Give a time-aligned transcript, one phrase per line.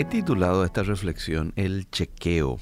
[0.00, 2.56] He titulado esta reflexión El chequeo.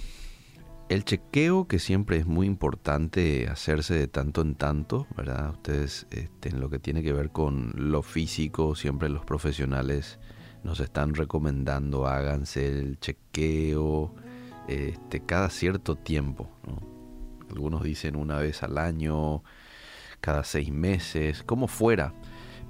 [0.88, 5.50] El chequeo que siempre es muy importante hacerse de tanto en tanto, ¿verdad?
[5.50, 10.18] Ustedes este, en lo que tiene que ver con lo físico, siempre los profesionales
[10.64, 14.16] nos están recomendando háganse el chequeo
[14.66, 16.50] este, cada cierto tiempo.
[17.50, 19.44] Algunos dicen una vez al año,
[20.20, 22.14] cada seis meses, como fuera.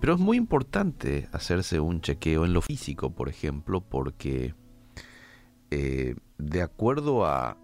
[0.01, 4.55] Pero es muy importante hacerse un chequeo en lo físico, por ejemplo, porque
[5.71, 7.57] eh, de acuerdo a,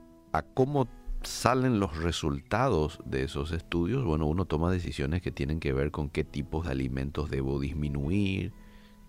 [0.55, 0.89] cómo
[1.23, 6.11] salen los resultados de esos estudios, bueno, uno toma decisiones que tienen que ver con
[6.11, 8.53] qué tipos de alimentos debo disminuir,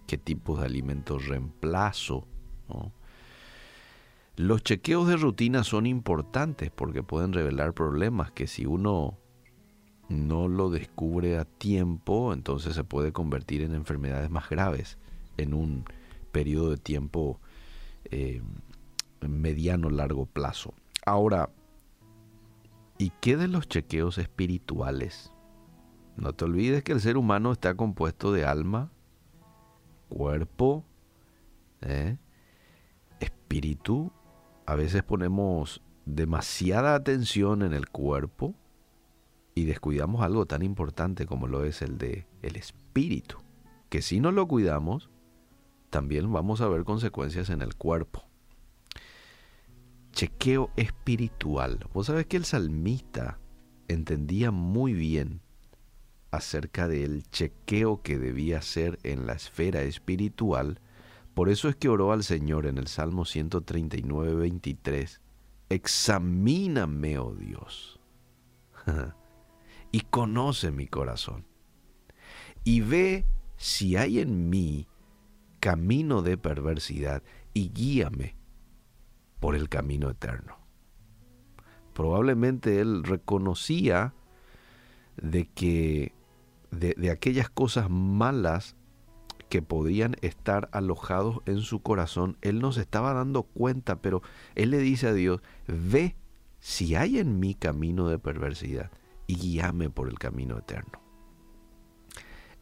[0.07, 2.27] qué tipos de alimentos reemplazo.
[4.37, 9.17] Los chequeos de rutina son importantes porque pueden revelar problemas que si uno
[10.09, 14.97] no lo descubre a tiempo, entonces se puede convertir en enfermedades más graves
[15.37, 15.85] en un
[16.31, 17.39] periodo de tiempo
[18.05, 18.41] eh,
[19.21, 20.73] mediano largo plazo.
[21.05, 21.49] Ahora,
[22.97, 25.31] ¿y qué de los chequeos espirituales?
[26.17, 28.91] No te olvides que el ser humano está compuesto de alma,
[30.07, 30.85] cuerpo,
[31.81, 32.17] ¿eh?
[33.19, 34.11] espíritu.
[34.65, 38.55] A veces ponemos demasiada atención en el cuerpo
[39.55, 43.37] y descuidamos algo tan importante como lo es el de el espíritu,
[43.89, 45.09] que si no lo cuidamos,
[45.89, 48.25] también vamos a ver consecuencias en el cuerpo.
[50.11, 51.87] Chequeo espiritual.
[51.93, 53.39] Vos sabés que el salmista
[53.87, 55.39] entendía muy bien
[56.31, 60.81] acerca del chequeo que debía hacer en la esfera espiritual.
[61.33, 65.21] Por eso es que oró al Señor en el Salmo 139, 23.
[65.69, 67.99] Examíname, oh Dios.
[69.95, 71.45] y conoce mi corazón.
[72.65, 74.89] Y ve si hay en mí
[75.61, 78.35] camino de perversidad y guíame
[79.39, 80.57] por el camino eterno.
[81.93, 84.13] Probablemente él reconocía
[85.15, 86.11] de que
[86.71, 88.75] de, aquellas cosas malas
[89.47, 94.21] que podían estar alojados en su corazón, él no se estaba dando cuenta, pero
[94.55, 96.17] él le dice a Dios, ve
[96.59, 98.91] si hay en mí camino de perversidad
[99.27, 101.01] y guíame por el camino eterno.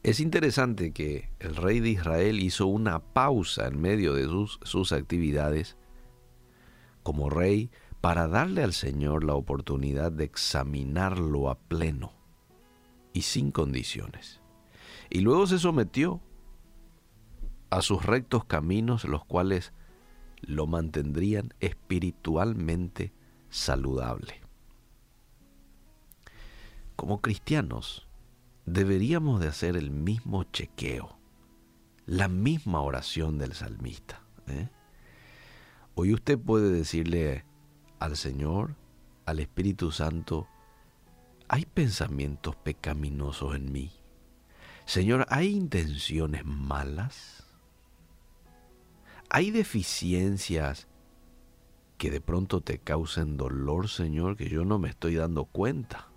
[0.03, 4.91] Es interesante que el rey de Israel hizo una pausa en medio de sus, sus
[4.91, 5.77] actividades
[7.03, 12.11] como rey para darle al Señor la oportunidad de examinarlo a pleno
[13.13, 14.41] y sin condiciones.
[15.09, 16.21] Y luego se sometió
[17.69, 19.71] a sus rectos caminos, los cuales
[20.41, 23.13] lo mantendrían espiritualmente
[23.49, 24.42] saludable
[26.95, 28.07] como cristianos
[28.65, 31.17] deberíamos de hacer el mismo chequeo,
[32.05, 34.21] la misma oración del salmista.
[34.47, 34.69] ¿eh?
[35.95, 37.45] Hoy usted puede decirle
[37.99, 38.75] al Señor,
[39.25, 40.47] al Espíritu Santo,
[41.47, 43.91] hay pensamientos pecaminosos en mí.
[44.85, 47.45] Señor, ¿hay intenciones malas?
[49.29, 50.87] ¿Hay deficiencias
[51.97, 56.12] que de pronto te causen dolor, Señor, que yo no me estoy dando cuenta?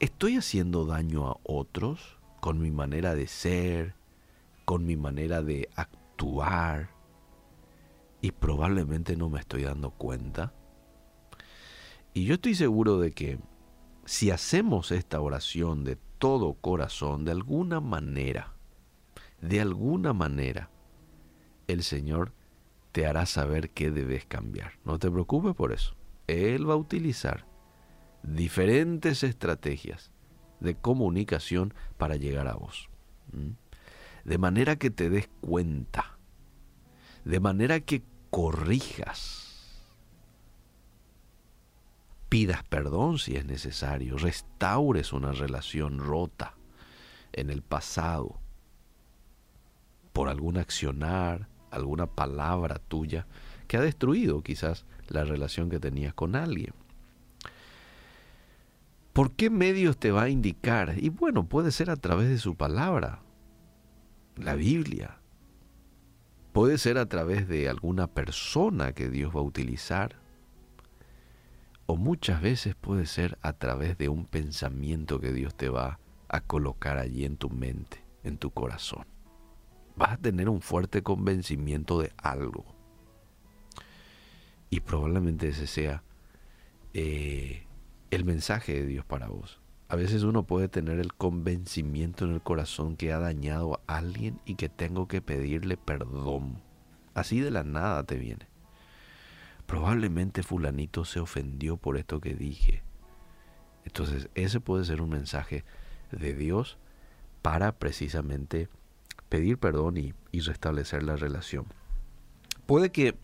[0.00, 3.94] ¿Estoy haciendo daño a otros con mi manera de ser,
[4.64, 6.90] con mi manera de actuar?
[8.20, 10.52] Y probablemente no me estoy dando cuenta.
[12.12, 13.38] Y yo estoy seguro de que
[14.04, 18.52] si hacemos esta oración de todo corazón, de alguna manera,
[19.40, 20.70] de alguna manera,
[21.68, 22.32] el Señor
[22.90, 24.72] te hará saber qué debes cambiar.
[24.84, 25.94] No te preocupes por eso.
[26.26, 27.46] Él va a utilizar
[28.24, 30.10] diferentes estrategias
[30.60, 32.88] de comunicación para llegar a vos.
[34.24, 36.18] De manera que te des cuenta,
[37.24, 39.82] de manera que corrijas,
[42.28, 46.54] pidas perdón si es necesario, restaures una relación rota
[47.32, 48.40] en el pasado
[50.12, 53.26] por algún accionar, alguna palabra tuya
[53.66, 56.72] que ha destruido quizás la relación que tenías con alguien.
[59.14, 60.94] ¿Por qué medios te va a indicar?
[60.98, 63.22] Y bueno, puede ser a través de su palabra,
[64.34, 65.20] la Biblia.
[66.52, 70.16] Puede ser a través de alguna persona que Dios va a utilizar.
[71.86, 76.40] O muchas veces puede ser a través de un pensamiento que Dios te va a
[76.40, 79.06] colocar allí en tu mente, en tu corazón.
[79.94, 82.64] Vas a tener un fuerte convencimiento de algo.
[84.70, 86.02] Y probablemente ese sea
[86.94, 87.64] eh,
[88.10, 89.60] el mensaje de Dios para vos.
[89.88, 94.40] A veces uno puede tener el convencimiento en el corazón que ha dañado a alguien
[94.44, 96.60] y que tengo que pedirle perdón.
[97.14, 98.48] Así de la nada te viene.
[99.66, 102.82] Probablemente fulanito se ofendió por esto que dije.
[103.84, 105.64] Entonces ese puede ser un mensaje
[106.10, 106.78] de Dios
[107.42, 108.68] para precisamente
[109.28, 111.66] pedir perdón y, y restablecer la relación.
[112.66, 113.16] Puede que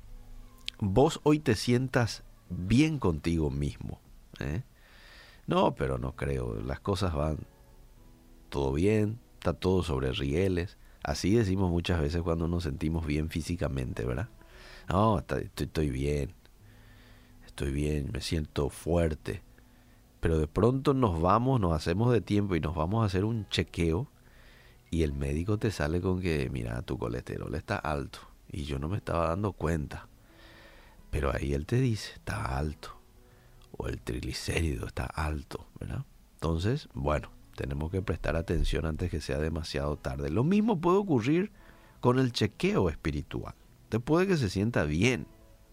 [0.79, 4.01] vos hoy te sientas bien contigo mismo.
[4.41, 4.65] ¿Eh?
[5.47, 6.61] No, pero no creo.
[6.63, 7.39] Las cosas van
[8.49, 10.79] todo bien, está todo sobre rieles.
[11.03, 14.29] Así decimos muchas veces cuando nos sentimos bien físicamente, ¿verdad?
[14.89, 16.35] No, estoy, estoy bien.
[17.47, 19.43] Estoy bien, me siento fuerte.
[20.21, 23.49] Pero de pronto nos vamos, nos hacemos de tiempo y nos vamos a hacer un
[23.49, 24.09] chequeo
[24.91, 28.19] y el médico te sale con que, mira, tu colesterol está alto
[28.51, 30.09] y yo no me estaba dando cuenta.
[31.11, 33.00] Pero ahí él te dice, está alto.
[33.83, 36.05] O el triglicérido está alto, ¿verdad?
[36.35, 40.29] Entonces, bueno, tenemos que prestar atención antes que sea demasiado tarde.
[40.29, 41.51] Lo mismo puede ocurrir
[42.01, 43.55] con el chequeo espiritual.
[43.89, 45.27] Te puede que se sienta bien.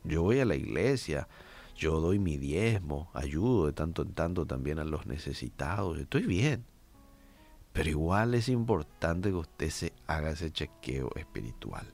[0.05, 1.27] Yo voy a la iglesia,
[1.75, 6.63] yo doy mi diezmo, ayudo de tanto en tanto también a los necesitados, estoy bien.
[7.73, 11.85] Pero igual es importante que usted se haga ese chequeo espiritual.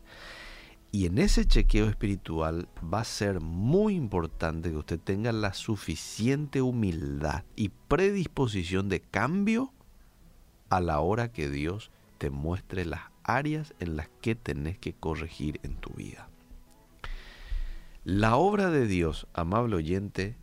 [0.96, 6.62] Y en ese chequeo espiritual va a ser muy importante que usted tenga la suficiente
[6.62, 9.74] humildad y predisposición de cambio
[10.70, 15.60] a la hora que Dios te muestre las áreas en las que tenés que corregir
[15.64, 16.30] en tu vida.
[18.04, 20.38] La obra de Dios, amable oyente,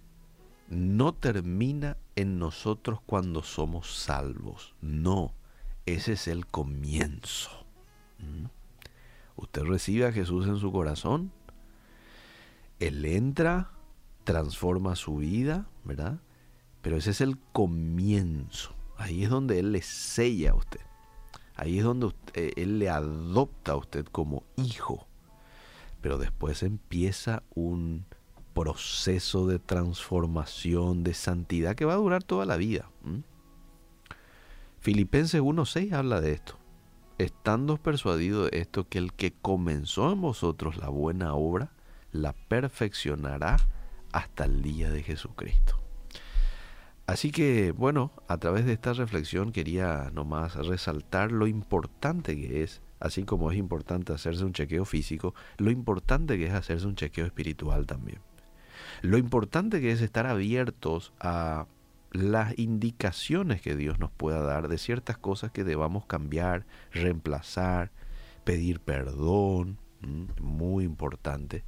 [0.69, 4.75] no termina en nosotros cuando somos salvos.
[4.81, 5.33] No,
[5.87, 7.51] ese es el comienzo.
[8.19, 8.60] ¿Mm?
[9.41, 11.33] Usted recibe a Jesús en su corazón,
[12.79, 13.71] Él entra,
[14.25, 16.21] transforma su vida, ¿verdad?
[16.83, 18.75] Pero ese es el comienzo.
[18.99, 20.81] Ahí es donde Él le sella a usted.
[21.57, 25.07] Ahí es donde eh, Él le adopta a usted como hijo.
[26.03, 28.05] Pero después empieza un
[28.53, 32.91] proceso de transformación, de santidad que va a durar toda la vida.
[34.81, 36.60] Filipenses 1.6 habla de esto
[37.25, 41.71] estando persuadido de esto, que el que comenzó en vosotros la buena obra,
[42.13, 43.57] la perfeccionará
[44.13, 45.79] hasta el día de Jesucristo.
[47.07, 52.81] Así que, bueno, a través de esta reflexión quería nomás resaltar lo importante que es,
[53.01, 57.27] así como es importante hacerse un chequeo físico, lo importante que es hacerse un chequeo
[57.27, 58.21] espiritual también.
[59.03, 61.67] Lo importante que es estar abiertos a
[62.13, 67.93] las indicaciones que Dios nos pueda dar de ciertas cosas que debamos cambiar, reemplazar,
[68.45, 69.79] pedir perdón,
[70.41, 71.65] muy importante,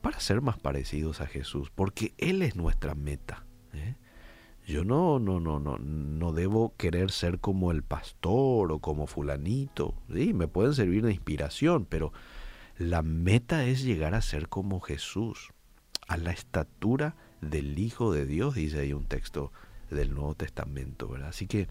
[0.00, 3.44] para ser más parecidos a Jesús, porque Él es nuestra meta.
[3.72, 3.94] ¿eh?
[4.66, 9.94] Yo no, no, no, no, no debo querer ser como el pastor o como fulanito.
[10.12, 12.12] Sí, me pueden servir de inspiración, pero
[12.76, 15.52] la meta es llegar a ser como Jesús,
[16.08, 19.52] a la estatura del Hijo de Dios, dice ahí un texto
[19.90, 21.28] del Nuevo Testamento, ¿verdad?
[21.28, 21.68] Así que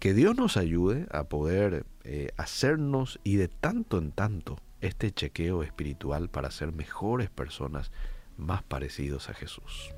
[0.00, 5.62] que Dios nos ayude a poder eh, hacernos y de tanto en tanto este chequeo
[5.62, 7.92] espiritual para ser mejores personas
[8.38, 9.94] más parecidos a Jesús.